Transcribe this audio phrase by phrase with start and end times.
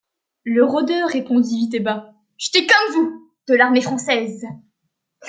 [0.45, 4.47] Le rôdeur répondit vite et bas:— J’étais comme vous de l’armée française.